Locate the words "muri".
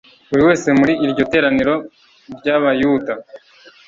0.79-0.93